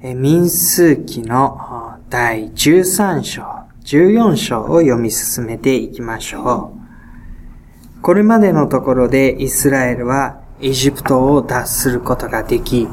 [0.00, 3.42] 民数記の第13章、
[3.82, 6.72] 14章を読み進めていきましょ
[7.98, 8.00] う。
[8.00, 12.86] これまでのところでイスラエルはエジプトを脱することができ、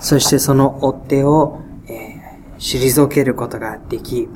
[0.00, 4.28] そしてその追っ手を、えー、退けることができ、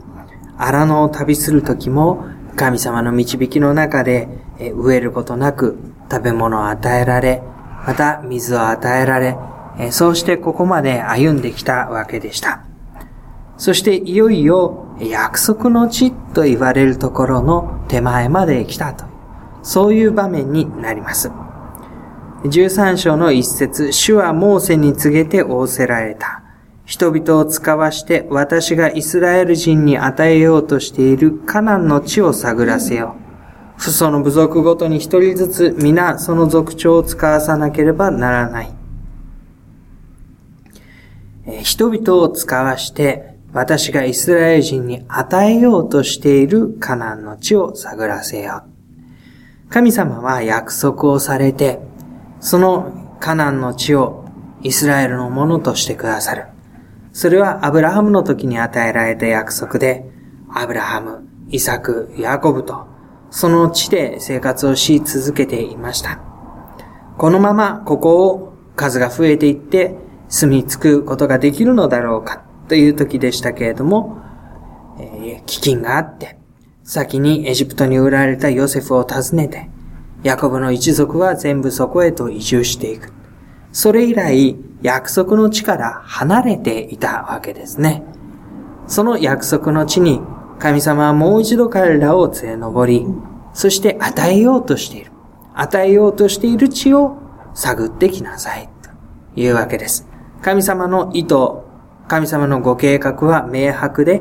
[0.56, 2.24] 荒野を旅するときも
[2.56, 4.28] 神様の導きの中で、
[4.58, 5.78] えー、飢えることなく
[6.10, 7.42] 食べ物を与えられ、
[7.86, 9.36] また水を与えられ、
[9.90, 12.64] そうしてここまで歩んできたわけでした。
[13.56, 19.10] そしていよいよ約束の地と言われるところの手前まで来たという、
[19.62, 21.30] そういう場面になります。
[22.44, 26.42] 13章の一節、主はモーセに告げて仰せられた。
[26.84, 33.16] 人々を使わして私がイスラエル人に与えようとしているカナンの地を探らせよ
[33.76, 33.80] う。
[33.80, 38.83] 父祖の部族ごとに一人ずつ皆その族長を使わさなければならない。
[41.62, 49.70] 人々を使わして、私がイスラエル人に与えようとしているカナンの地を探らせよう。
[49.70, 51.80] 神様は約束をされて、
[52.40, 54.24] そのカナンの地を
[54.62, 56.46] イスラエルのものとしてくださる。
[57.12, 60.10] それはアブラハムの時に与えられた約束で、
[60.52, 62.86] アブラハム、イサク、ヤコブと、
[63.30, 66.20] その地で生活をし続けていました。
[67.18, 69.96] このままここを数が増えていって、
[70.34, 74.20] 住み着くことができるのだろうかという時でしたけれども、
[74.98, 76.36] えー、飢饉があって、
[76.82, 79.70] 先にエジプトに売られたヨセフを訪ねて、
[80.24, 83.12] ヤコブの一族は全部そこへと移住していく。
[83.70, 88.02] それ以来、約束の地から離れていたわけですね。
[88.88, 90.20] その約束の地に、
[90.58, 93.06] 神様はもう一度彼らを連れ上り、
[93.52, 95.12] そして与えようとしている。
[95.54, 97.18] 与えようとしている地を
[97.54, 98.68] 探ってきなさい。
[98.82, 100.12] というわけです。
[100.44, 101.36] 神様の意図、
[102.06, 104.20] 神様のご計画は明白で、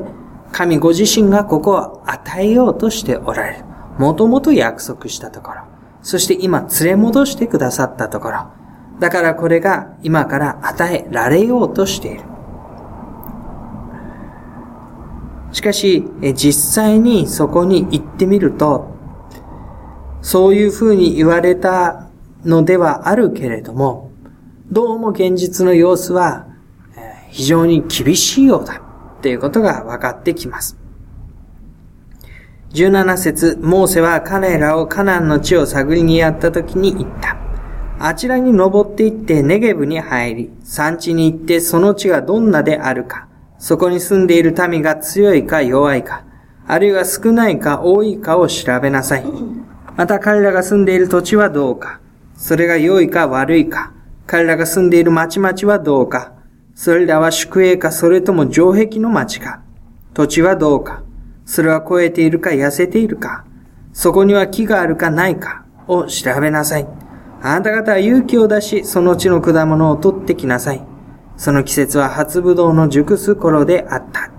[0.52, 3.64] 神ご自身がここを与えようとしておられる。
[3.98, 5.60] もともと約束したところ。
[6.00, 8.46] そして今連れ戻してくださったところ。
[9.00, 12.22] だからこれが今から与えられようとしている。
[15.52, 18.96] しかし、実際にそこに行ってみると、
[20.22, 22.08] そういうふうに言われた
[22.46, 24.03] のではあるけれども、
[24.74, 26.48] どうも現実の様子は
[27.30, 28.82] 非常に厳しいようだ
[29.18, 30.76] っていうことが分かってきます。
[32.72, 37.36] 17節モーセは彼らをカナンの地を探りにやった時に言った。
[38.00, 43.28] あちらに登って行ってネゲブに入り、産地に行ってその地がどんなであるか、
[43.60, 46.24] そこに住んでいる民が強いか弱いか、
[46.66, 49.24] あるいは少ないか多いかを調べなさい。
[49.96, 52.00] また彼らが住んでいる土地はどうか、
[52.34, 53.92] それが良いか悪いか、
[54.26, 56.32] 彼らが住んでいる町々はどうか、
[56.74, 59.62] それらは宿営かそれとも城壁の町か、
[60.14, 61.02] 土地はどうか、
[61.44, 63.44] それは超えているか痩せているか、
[63.92, 66.88] そこには木があるかないかを調べなさい。
[67.42, 70.82] あなた方は勇気を出し、その地の果物を取ってきなさい。
[71.36, 74.30] その季節は初ぶどうの熟す頃であった。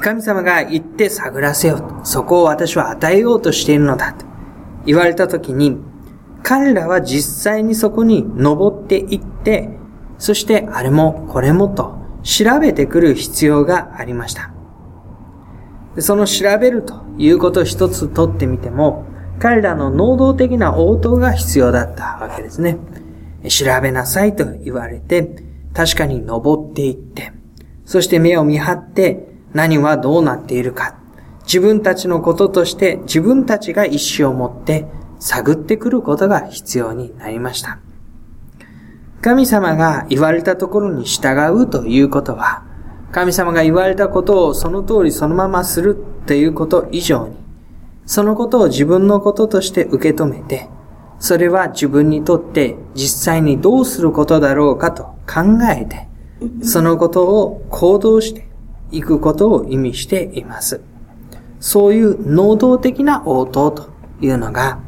[0.00, 2.00] 神様が言って探らせよ。
[2.04, 4.12] そこを私は与えようとしているのだ。
[4.12, 4.26] と
[4.84, 5.78] 言われたときに、
[6.42, 9.70] 彼らは実際にそこに登っていって、
[10.18, 14.52] そしてあれもこれもと調べてくる必要がありました。
[15.98, 19.04] その調べるということを一つとってみても、
[19.38, 22.78] 彼らの能動的な応答が必要だったわけですね。
[23.48, 27.32] 調べなさいと言われて、確かに登っていって、
[27.84, 30.96] そして目を見張って何はどうなっているか、
[31.44, 34.86] 自分たちのこととして自分たちが意志を持って
[35.22, 37.78] 探ってくることが必要になりました。
[39.20, 42.64] 神様が言われたところに従うということは、
[43.12, 45.96] 神様が言われたことをその通りそのままする
[46.26, 47.36] ということ以上に、
[48.04, 50.68] そのことを自分のこととして受け止めて、
[51.20, 56.08] それは自分にとって実際にどうすることだろうかと考えて、
[56.64, 58.48] そのことを行動して
[58.90, 60.80] いくことを意味しています。
[61.60, 64.80] そういう能動的な応答というのが、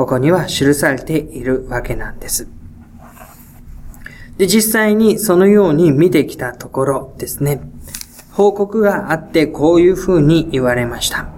[0.00, 2.48] ここには記されているわけなんです。
[4.38, 7.60] で、実際にそのように見てきたところですね、
[8.32, 11.28] 報告があってこういうふうに言われました。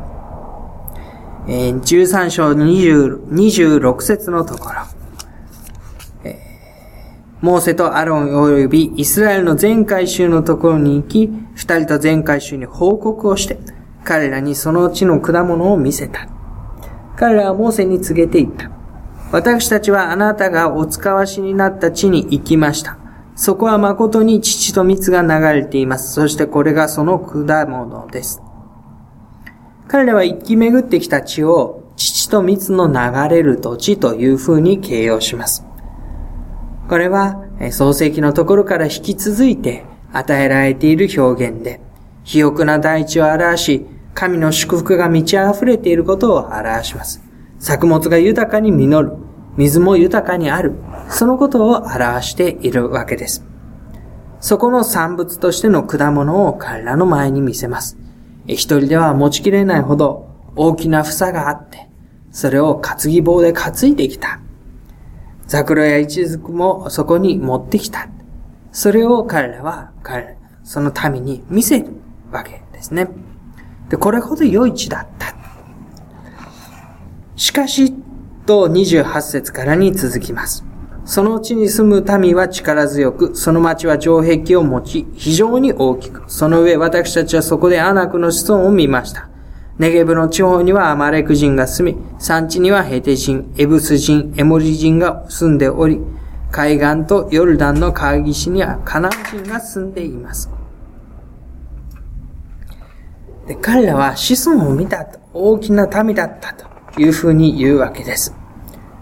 [1.48, 4.82] えー、13章20 26節のところ、
[6.22, 13.58] えー、モーセとアロン及びイスラエルの全回収のところに行き、二人と全回収に報告をして、
[14.04, 16.28] 彼らにその地の果物を見せた。
[17.22, 18.68] 彼らはモーセに告げていった。
[19.30, 22.98] 私たちはあなたがお使わしになった地に行きました。
[23.36, 26.14] そこは誠に父と蜜が流れています。
[26.14, 28.42] そしてこれがその果物です。
[29.86, 35.64] 彼らは生き巡ってきた地を父と蜜の流れる土地という風に形容します。
[36.88, 41.80] これは創世記のところから引き続いて与えられている表現で、
[42.24, 47.22] 肥沃な大地を表し、神の祝福が満ち溢れていることを表します。
[47.58, 49.12] 作物が豊かに実る。
[49.56, 50.74] 水も豊かにある。
[51.08, 53.44] そのことを表しているわけです。
[54.40, 57.96] そこの産物としての果物を彼らの前に見せます。
[58.46, 61.88] 一人では持ちきれないほど大きな房があって、
[62.32, 64.40] それを担ぎ棒で担いできた。
[65.46, 68.08] 桜や一族もそこに持ってきた。
[68.72, 71.86] それを彼らは、彼その民に見せる
[72.30, 73.08] わけですね。
[73.92, 75.34] で、これほど良い地だった。
[77.36, 77.92] しかし、
[78.46, 80.64] と28節からに続きます。
[81.04, 89.28] その地に住む民は力強く、その町は城壁を持ち、非常に大きく、その上私たちはそこでアナクの子孫を見ました。
[89.76, 96.00] ネゲブの地方にはアマレク人が住み、産地にはヘテ人、エブス人、エモリ人が住んでおり、
[96.50, 99.12] 海岸とヨルダンの川岸にはカナン
[99.42, 100.48] 人が住んでいます。
[103.46, 108.34] で彼らは子孫を見たと、大きな民だったというふうに言うわけです。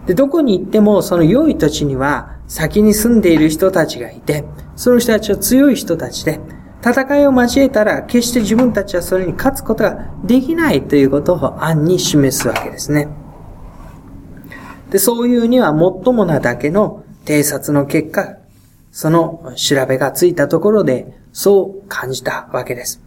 [0.06, 4.44] で、どこに行ってもその良い土地には先に住んでいる人たちがいて、
[4.76, 6.40] その人たちは強い人たちで、
[6.82, 13.08] 戦いを交えたら決して自分たちはそれに勝つことができないということを暗に示すわけですね。
[14.90, 18.36] で、そういうには最もなだけの偵察の結果、
[18.90, 23.02] その調べがついたところでそう感じたわけです。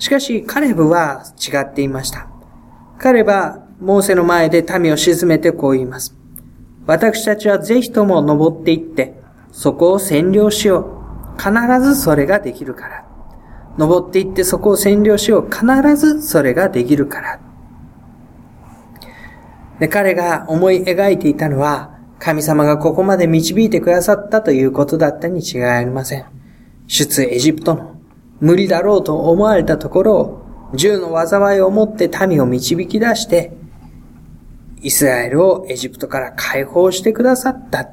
[0.00, 2.26] しかし、カレブは違っていました。
[2.98, 6.16] 彼は、モーセの前で民を沈めてこう言います。
[6.86, 9.20] 私たちはぜひとも登っていって、
[9.52, 10.96] そこを占領しよ
[11.36, 11.38] う。
[11.38, 11.52] 必
[11.82, 13.04] ずそれができるから。
[13.76, 15.50] 登っていってそこを占領しよう。
[15.50, 17.40] 必ずそれができるから。
[19.80, 26.24] で彼が思い描いていたのは、神様がここまで導いてくださったということだったに違いありません。
[26.86, 27.99] 出エジプトの
[28.40, 30.40] 無理だろうと思われたところを、
[30.74, 33.52] 銃の災いを持って民を導き出して、
[34.82, 37.90] イスラエルをエジプトから解放してくださった。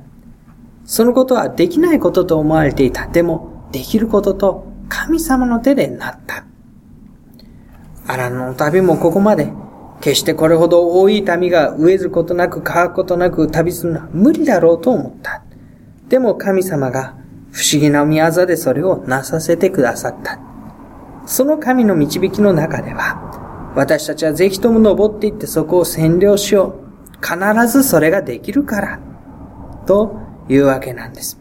[0.86, 3.08] そのことはできないことと思われていた。
[3.08, 6.46] でも、できることと神様の手でなった。
[8.08, 9.52] アランの旅もここまで、
[10.00, 15.44] 決してこれほど多い民が飢えることなく乾くことなく旅するのは無理だろうと思った。
[16.08, 17.17] でも神様が
[17.58, 20.40] 不思議な宮業でそれをなさせてくださった。
[21.26, 27.18] その神の導きの中では、私たちはぜひとも登っていってそこを占領しよう。
[27.20, 29.00] 必ずそれができるから。
[29.88, 31.40] というわけなんです。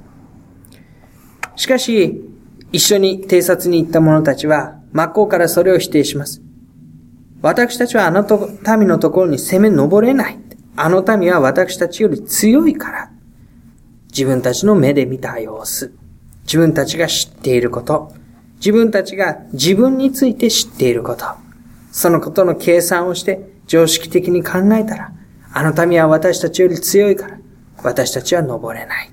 [1.55, 2.25] しかし、
[2.73, 6.41] 一緒に偵察に行った者たちは、真っ向からそれを否定します。
[7.43, 8.27] 私たちはあの
[8.79, 10.39] 民のところに攻め登れない。
[10.77, 13.11] あの民は私たちより強いから。
[14.09, 15.93] 自分たちの目で見た様子。
[16.47, 18.13] 自分たちが知っていること。
[18.57, 21.27] 自分たちが自分について知っていること。
[21.93, 25.13] そのことの計算をして常識的に考えたら、
[25.53, 27.39] あの民は私たちより強いから、
[27.83, 29.11] 私たちは登れない。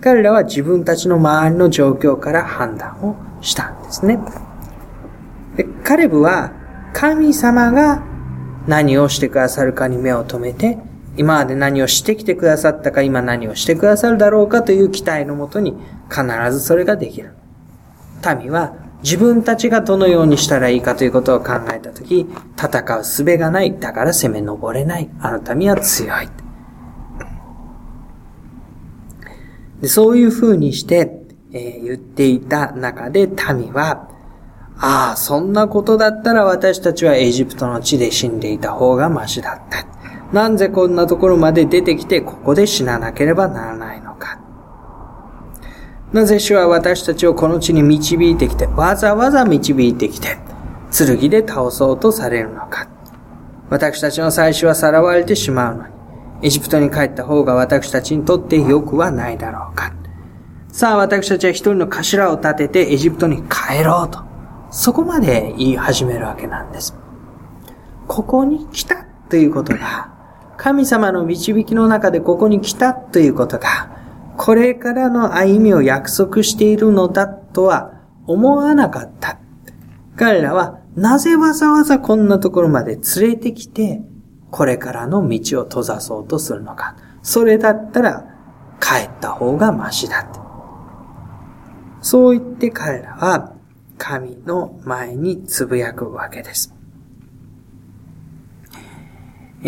[0.00, 4.18] 彼らは自分たちの周りの状況から判断をしたんですね。
[5.56, 6.52] でカレブは
[6.92, 8.04] 神様が
[8.66, 10.78] 何をしてくださるかに目を留めて、
[11.16, 15.74] 今まで何をしてきてくださったか、今何をしてくださるだろうかという期待のもとに
[16.10, 17.34] 必ずそれができる。
[18.40, 23.78] 民は自分たちがどのようにしたらいいかということを考えたとき、戦う術がない。
[23.78, 25.08] だから攻め登れない。
[25.20, 26.28] あの民は強い。
[29.80, 34.10] でそういう風にして、えー、言っていた中で民は、
[34.78, 39.95] ああ、そんなことだったら私たちはエジプトの地で死んでいた方がマシだった。
[40.32, 44.40] なんでこんなところまで出てきてここで死ななければならないのか。
[46.12, 50.38] なぜ主は私たちをこの地に導いてきて、わざわざ導いてきて、
[50.96, 52.88] 剣で倒そうとされるのか。
[53.68, 55.94] 私たちの最初はさらわれてしまうのに、
[56.42, 59.92] エジプトに帰った方が私たちにとって良くはないだろうか。
[60.70, 64.20] さあ私たちは一人の頭を立ててエジプトに帰ろうと。
[64.70, 66.96] そこまで言い始めるわけなんです。
[68.06, 70.15] ここに来たということが、
[70.56, 73.90] 神様の導きの中でここに来たということが、
[74.36, 77.92] これからの歩みを約束しているのだとは
[78.26, 79.38] 思わなかった。
[80.16, 84.02] 彼らはなぜわざわざこんなところまで連れてきて、
[84.50, 86.96] これからの道を閉ざそうとするのか。
[87.22, 88.24] それだったら、
[88.80, 90.40] 帰った方がマシだって。
[92.00, 93.52] そう言って彼らは
[93.98, 96.75] 神の前につぶやくわけです。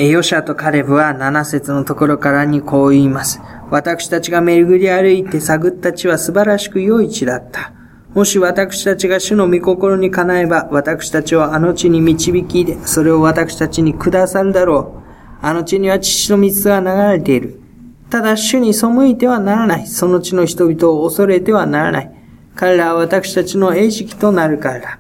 [0.07, 3.41] ヨシャとカレブは7節のところからにこう言います。
[3.71, 7.73] 私たちが巡り歩いて探った地は素晴らしく良い地だった。
[8.15, 15.45] もし私たちが主の御心にかなえば、私たちをあの地に導きで、それを私たちにくださるだろう。
[15.45, 16.87] あの地には父の水が流
[17.19, 17.61] れている。
[18.09, 19.87] ただ主に背いてはならない。
[19.87, 22.15] その地の人々を恐れてはならない。
[22.55, 24.98] 彼らは私たちの餌食となるからだ。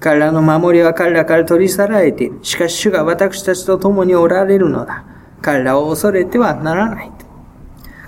[0.00, 2.38] 彼らの守りは彼らから取り去られている。
[2.42, 5.04] しかし主が私たちと共におられるのだ。
[5.42, 7.12] 彼らを恐れてはならない。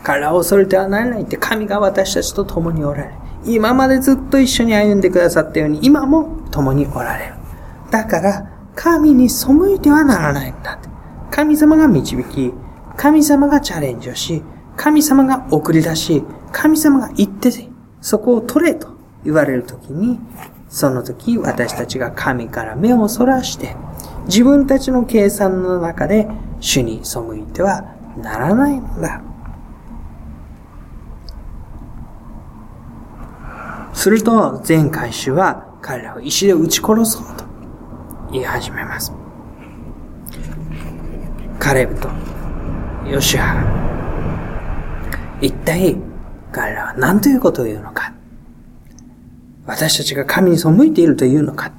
[0.03, 3.15] 彼らを恐れてはならないって神が私たちと共におられる。
[3.45, 7.35] 今までずっと一緒に歩んでくださったように今も共におられる。
[7.91, 10.79] だから神に背いてはならないんだ。
[11.31, 12.55] 神様が導き、
[12.97, 14.43] 神様がチャレンジをし、
[14.77, 17.51] 神様が送り出し、神様が言って
[18.01, 18.89] そこを取れと
[19.25, 20.19] 言われるときに、
[20.73, 23.77] その時私たちが神から目をそらして、
[24.25, 26.27] 自分たちの計算の中で
[26.61, 29.23] 主に背いてはならないのだ。
[33.93, 37.45] すると、前回主は彼らを石で撃ち殺そうと
[38.33, 39.13] 言い始めます。
[41.59, 42.09] カレブと
[43.07, 45.39] ヨシュア。
[45.43, 45.99] 一体
[46.51, 48.22] 彼らは何ということを言うのか。
[49.67, 51.73] 私たちが神に背いているというのか。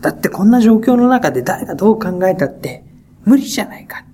[0.00, 2.84] だってこんな状況の中で誰がどう考えたって
[3.24, 4.04] 無理じゃないか。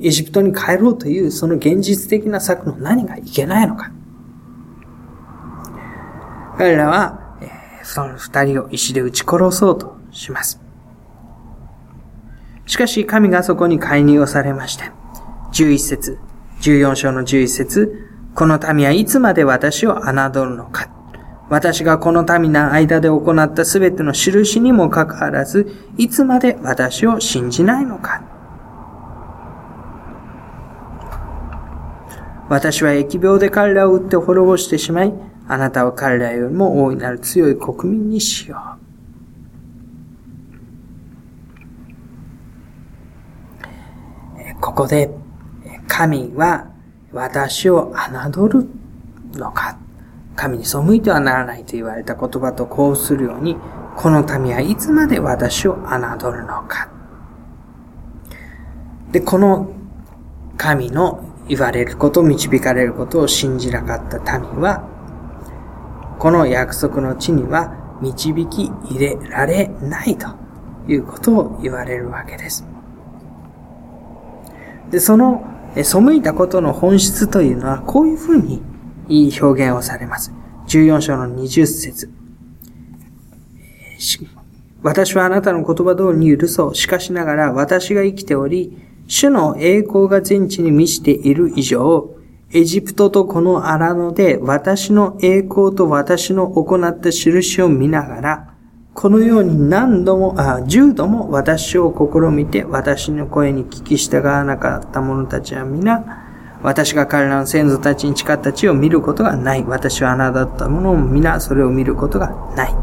[0.00, 3.90] エジプトに帰ろうというその現実的な策の何がいけないのか。
[6.58, 7.50] 彼らは、え、
[7.82, 10.60] その二人を石で撃ち殺そうとします。
[12.66, 14.84] しかし神がそこに介入をされまして、
[15.52, 16.18] 11節
[16.62, 20.95] 14章の11節この民はいつまで私を侮るのか。
[21.48, 28.22] 私がこの民の間で行ったすべての印にもかかわらず、いつまで私を信じないのか。
[32.48, 35.12] 私は疫病で彼らを撃って滅ぼしてしまい、
[35.48, 38.86] あなたは彼らよりも大いなる強い国民にしよう。
[44.60, 45.10] ここで
[45.86, 46.66] 神は
[47.12, 48.68] 私を侮る
[49.38, 49.78] のか
[50.36, 53.56] 神に背いてはならないと言われた言葉とこうするように、
[53.96, 56.90] この民はいつまで私を侮るのか。
[59.10, 59.72] で、この
[60.58, 64.84] 神の言われること、導かれることを信じなかった民は、
[66.18, 70.28] この約束の地には導き入れられないと
[70.88, 72.66] いうことを言われるわけです。
[74.90, 78.62] で、その背いたことの本質というのは、こういうふうに
[79.08, 80.32] いい表現をされます。
[80.68, 82.10] 14章の20節
[84.82, 86.74] 私はあなたの言葉通りに許そう。
[86.74, 88.76] しかしながら私が生きており、
[89.08, 92.10] 主の栄光が全地に満ちている以上、
[92.52, 98.54] エジプトとこの荒野で私の栄光と私の行った印を見ながら、
[98.94, 106.25] このように何度も、あ、十度も私を試みて私の声に聞き従わなかった者たちは皆、
[106.62, 109.64] 私が彼らの先祖たちに誓った地を見ることがない。
[109.64, 112.74] 私はあなただった者も皆それを見ることがない。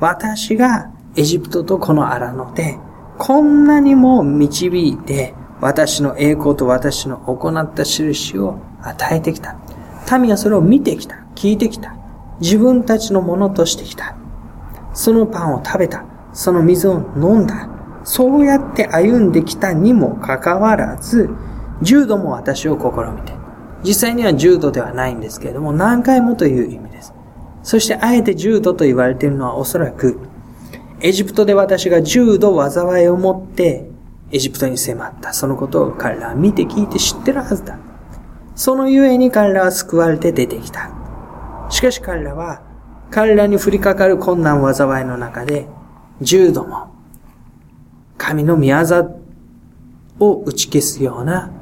[0.00, 2.78] 私がエジプトとこの荒野で、
[3.18, 9.56] こんなにも導いて、私の栄光と私の行った印を与えてきた。
[10.18, 11.24] 民はそれを見てきた。
[11.34, 11.96] 聞いてきた。
[12.40, 14.16] 自分たちのものとしてきた。
[14.92, 16.04] そのパンを食べた。
[16.32, 17.68] その水を飲んだ。
[18.02, 21.30] そうやって歩んできたにもかかわらず、
[21.84, 23.32] 重度も私を試みて。
[23.84, 27.14] 実際には重度ではないんですけれども、何回もという意味です。
[27.62, 30.18] そしてあえて重度と言われているのはおそらく、
[31.00, 33.90] エジプトで私が重度災いを持って
[34.32, 35.32] エジプトに迫った。
[35.32, 37.78] そのことを彼らは見て聞いて知ってるはずだ。
[38.54, 40.90] そのゆえに彼らは救われて出てきた。
[41.68, 42.62] しかし彼らは
[43.14, 45.68] 彼らに降りかかる困難災いの中で、
[46.20, 46.92] 重度も、
[48.18, 49.20] 神の宮業
[50.18, 51.52] を打ち消すような、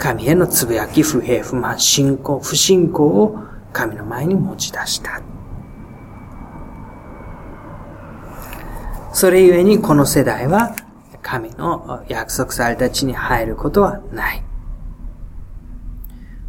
[0.00, 3.38] 神へのつぶやき、不平、不満、信仰、不信仰を
[3.70, 5.20] 神の前に持ち出した。
[9.12, 10.74] それゆえにこの世代は
[11.20, 14.42] 神の約束された地に入ることはない。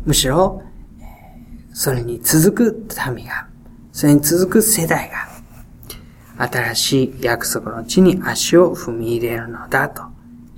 [0.06, 0.64] むしろ、
[1.74, 3.50] それに続く民が
[3.92, 5.12] それに続く世代
[6.38, 10.04] が、新しい約束の地に足を踏み入れるのだと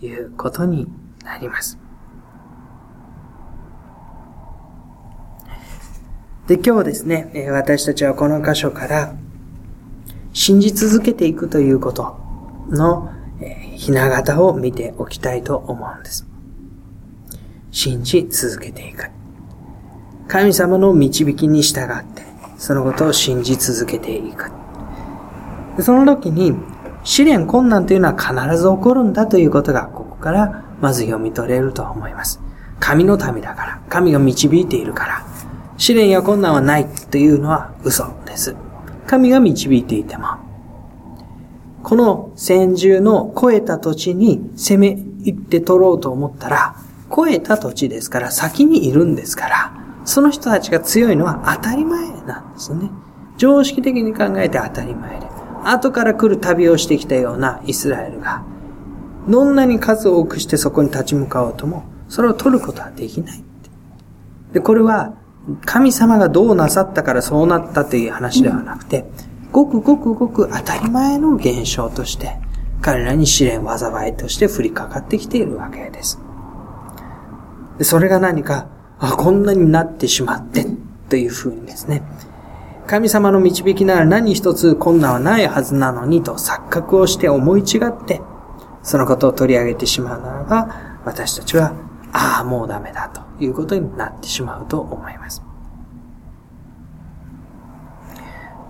[0.05, 0.88] いうことに
[1.23, 1.82] なります。
[6.47, 9.15] で、今日ですね、私たちはこの箇所から
[10.33, 12.17] 信じ続けていくということ
[12.69, 13.09] の
[13.75, 16.27] ひな形を見ておきたいと思うんです。
[17.71, 19.09] 信じ続けていく。
[20.27, 22.23] 神様の導きに従って、
[22.57, 24.51] そのことを信じ続けていく。
[25.81, 26.53] その時に、
[27.05, 32.41] 試練困難というのは必ず起こるんだということが、ここからまず読み取れると思います。
[32.81, 35.32] 神の民だから、神が導いているから、
[35.77, 38.56] 試練や困難はないというのは嘘です。
[39.08, 40.27] 神が導いていても、
[41.84, 44.88] この先住の超えた土地に攻め
[45.22, 46.75] 入って取ろうと思ったら、
[47.13, 49.74] 超えた土地ですから先にいるんですから、
[50.06, 52.89] その人たちが強いのは当たり前なんですね。
[53.38, 55.27] 常識的に考えて当たり前で。
[55.65, 58.44] 後から来る旅をしてきたようなイスラエルが、
[59.27, 63.44] どんなに数多くしてそこに立ち向かおうとも、それを取ることはできない。
[64.51, 65.13] で、これは、
[65.65, 69.05] 神様がどうなさったからそうなったという話ではなくて、
[69.51, 72.38] ごくごくごく当たり前の現象として、
[72.81, 76.19] 彼らに試練災いとして降りかかってきているわけです。
[77.81, 78.67] それが何か、
[79.00, 80.65] あ、こんなになってしまって、
[81.09, 82.03] というふうにですね、
[82.88, 88.21] 神様の導きなら何一つ困難はないはずなのにと錯覚をして思い違って、
[88.81, 91.73] そのことを取り上げてしまうならば、私たちは、
[92.13, 95.43] ああ、もうダメだということになってしまうと思います。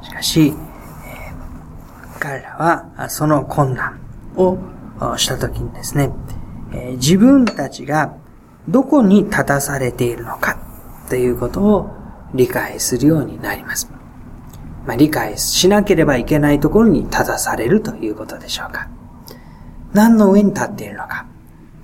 [0.01, 0.53] しかし、
[2.19, 3.99] 彼らはその困難
[4.37, 4.57] を
[5.17, 6.11] したときにですね、
[6.93, 8.15] 自分たちが
[8.69, 10.57] どこに立たされているのか
[11.09, 11.89] ということを
[12.33, 13.91] 理解するようになります。
[14.85, 18.89] まあ、理解しなければいけないところに立たされるということでしょうか。
[19.93, 21.25] 何の上に立っているのか。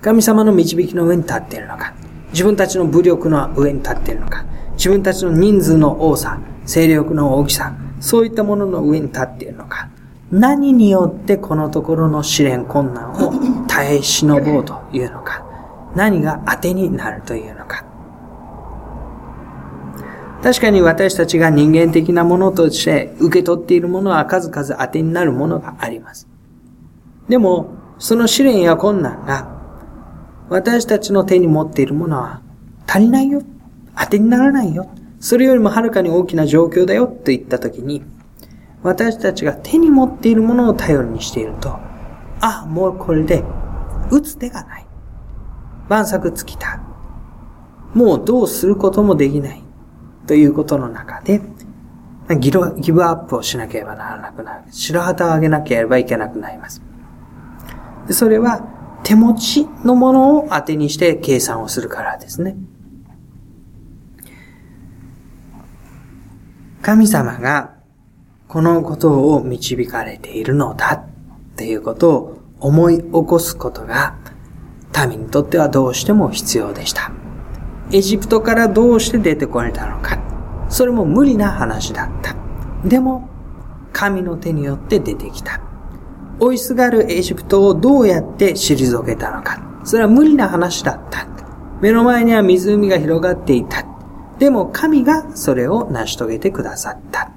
[0.02, 1.94] 神様の導きの上に立っているのか。
[2.32, 4.44] 自分たちの武力の上に立っているのか。
[4.72, 9.90] 自分たちの人数の多さ、勢力の大きさ、そういったものの上に立っているのか。
[10.30, 15.44] 何によってこのところの試練困難を耐え忍ぼうというのか。
[15.94, 17.84] 何が当てになるというのか。
[20.42, 26.26] 確かに私たちが人間的なものとして受け取っているものは数々当てになるものがあります。
[27.28, 29.59] でも、その試練や困難が
[30.50, 32.42] 私たちの手に持っているものは
[32.86, 33.42] 足りないよ。
[33.96, 34.90] 当てにならないよ。
[35.20, 38.02] それよりもはるかに大きな状況だよと言ったときに、
[38.82, 41.78] 私たちが手に持っているものを頼りにしていると、
[42.40, 43.44] あ、もうこれで、
[44.10, 44.86] 打つ手がない。
[45.88, 46.80] 万策尽きた。
[47.94, 49.62] もうどうすることもできない。
[50.26, 51.40] ということの中で、
[52.40, 54.64] ギギブアップをしなければならなくなる。
[54.72, 56.82] 白旗を上げなければいけなくなります。
[58.10, 62.56] それは手持ちのものを当てにして計算をするからですね。
[66.82, 67.74] 神様が
[68.48, 74.16] このことを導かれているのだっていうことを思い起こすことが
[75.08, 77.12] 民にとってはどうしても必要でした。
[77.92, 80.18] エジプトからどうして出てこれたのか。
[80.68, 82.36] それも無理な話だった。
[82.86, 83.28] でも、
[83.92, 85.60] 神の手によって出てきた。
[86.40, 89.62] 追いすがるエジプトをどうやって退けたのか。
[89.84, 91.26] それは無理な話だった。
[91.80, 93.84] 目の前には湖が広がっていた。
[94.38, 97.30] でも神がそれを成し遂げてくださった。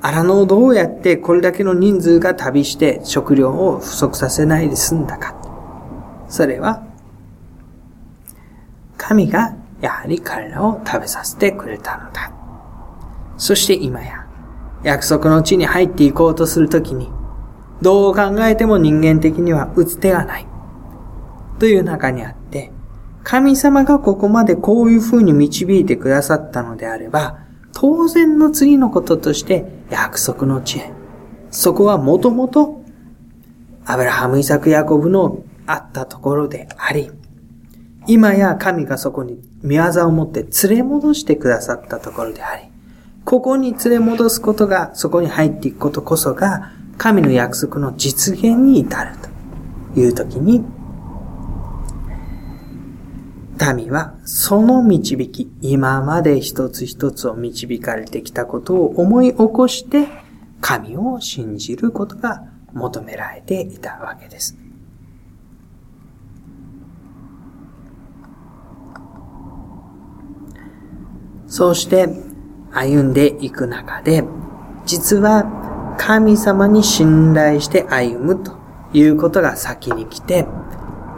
[0.00, 5.34] 荒野をどうやってこれだけの人数が旅して食料を不足させないで済んだか。
[6.28, 6.84] それは、
[8.96, 12.32] 神がやはり彼らを食べさせてくれたのだ。
[13.36, 14.26] そして今や、
[14.82, 17.10] 約束の地に入っていこうとするときに、
[17.82, 20.46] どう考えても人間的には打つ手がない。
[21.58, 22.72] という中にあって、
[23.22, 27.38] 神様がここまでこういう風に導いてくださったのであれば、
[27.72, 30.92] 当然の次のこととして約束の地へ。
[31.50, 32.82] そこはもともと
[33.84, 37.10] アブラハム、イサク、ヤコブのあったところであり、
[38.06, 42.68] 今や神がそこに見業を持って連れ戻してくださったところであり、
[43.24, 49.16] ここに連れ戻すことが、そこに入っていくことこそが、神の約束の実現に至る
[49.94, 50.64] という時に、
[53.74, 60.08] 民はその導き、今まで一つ一つを導かれてきたことを思い起こして、
[60.60, 64.56] 神を信じることが求められていたわけです。
[71.46, 72.08] そうして
[72.72, 74.24] 歩んでいく中で、
[74.84, 75.55] 実は
[75.98, 78.52] 神様に信頼して歩むと
[78.92, 80.46] いうことが先に来て、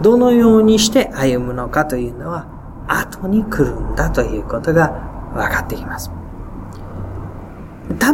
[0.02, 2.46] どのようにして歩むのかというのは
[2.88, 4.90] 後に来るんだということが
[5.34, 6.10] 分かってきます。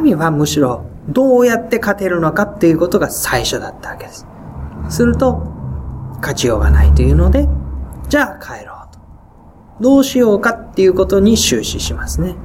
[0.03, 4.27] 民はむしろどうやって勝てるのかっていうことが最初だったわけです。
[4.89, 5.53] すると、
[6.21, 7.49] 勝ちようがないというので、
[8.09, 9.01] じゃあ帰ろうと。
[9.81, 12.37] どうしようかっていうことに終始しますね。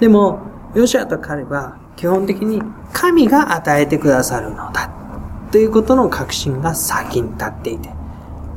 [0.00, 0.40] でも、
[0.74, 2.62] ヨシアと彼は基本的に
[2.94, 4.90] 神が与えてくださるのだ。
[5.52, 7.90] ということの確信が先に立っていて、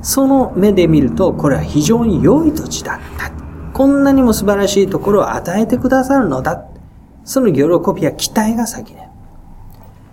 [0.02, 3.34] その目で見ると、これは非常に良い土地だった。
[3.74, 6.64] こんなにも素晴らしいところを与えてくださるのだ。
[7.26, 9.10] その喜びや期待が先ね。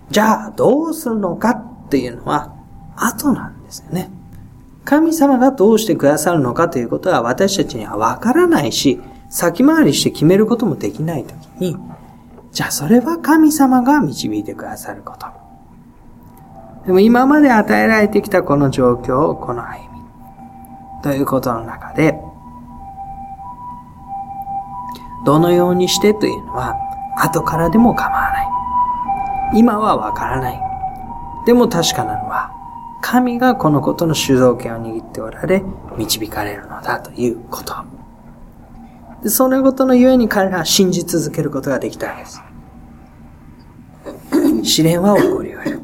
[0.09, 2.53] じゃあ、どうするのかっていうのは、
[2.97, 4.11] 後なんですよね。
[4.83, 11.77] 神様がどうしてくださるのかということは私たちにはわからないし、先回りして決めることもできないときに、
[12.51, 15.27] じゃあそれは神様が導いてくださること。
[16.85, 20.01] でも今まで与えられてきたこの状況をこの歩み。
[21.03, 22.19] ということの中で、
[25.25, 26.75] どのようにしてというのは、
[27.17, 28.47] 後からでも構わない。
[29.53, 30.59] 今はわからない。
[31.45, 32.51] でも確かなのは、
[33.01, 35.63] 神がこのことの主導権を握っておられ、
[35.97, 38.00] 導かれるのだということ。
[39.23, 42.41] でそのことのゆえに彼らは信じ続けることができたわけです。
[44.63, 45.81] 試練は起こり得る。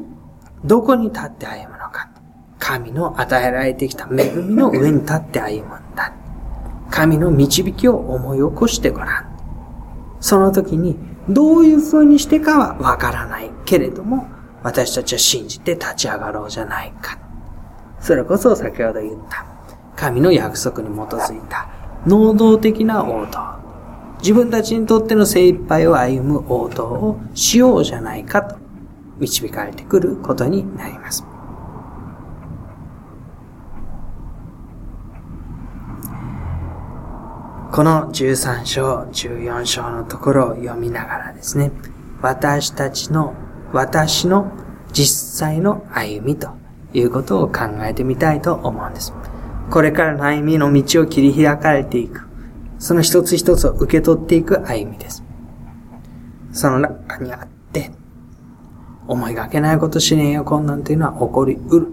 [0.64, 2.10] どこに立って歩むのか。
[2.58, 6.12] 神の与えられてきた恵みの上に立って歩むんだ。
[6.90, 9.38] 神の導きを思い起こしてごらん。
[10.20, 10.96] その時に
[11.28, 14.26] どういう風にしてかはわからないけれども、
[14.62, 17.18] 私たちは信じて立ち上がろうじゃないか。
[18.00, 19.46] それこそ先ほど言った、
[19.94, 21.68] 神の約束に基づいた、
[22.06, 23.58] 能動的な応答。
[24.20, 28.56] 自分たちにとっての精一杯を歩む応答をしようじゃないかと
[29.18, 31.24] 導かれてくることになります。
[37.70, 41.70] この13章、14章のところを読みながらですね、
[42.20, 43.34] 私たちの、
[43.72, 44.50] 私の
[44.92, 46.48] 実際の歩みと
[46.92, 49.12] いうことを考えてみたいと思うんです。
[49.70, 52.26] これからの歩みの道を切り開かれていく、
[52.78, 55.22] その一つ一つを受け取っていく歩みです。
[56.52, 57.90] その中にあって、
[59.06, 61.88] 思いがけないこと試練や困難というのは起こりうる。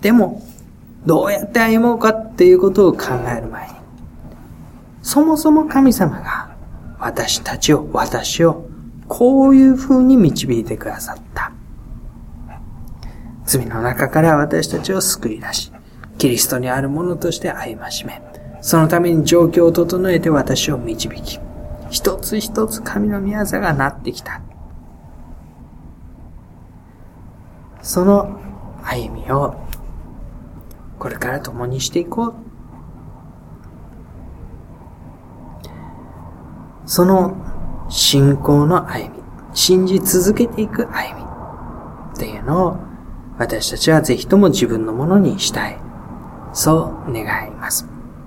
[0.00, 0.42] でも、
[1.06, 3.74] どうやって歩もうかっていうことを考える前に、
[5.02, 6.56] そもそも神様が
[6.98, 8.66] 私たちを、私を、
[9.06, 11.52] こういう風に導いてくださった。
[13.46, 15.72] 罪の中から私たちを救い出し、
[16.18, 18.20] キリストにあるものとして歩ましめ、
[18.60, 21.38] そのために状況を整えて私を導き、
[21.90, 24.42] 一つ一つ神の宮座がなってきた。
[27.80, 28.40] その
[28.82, 29.54] 歩みを
[30.98, 32.34] これから共にしていこう。
[36.84, 37.36] その
[37.88, 39.22] 信仰の歩み、
[39.54, 41.24] 信じ続けていく歩み
[42.14, 42.76] っていうのを
[43.38, 45.87] 私たちはぜひとも自分のものにしたい。
[46.52, 47.97] そう願います。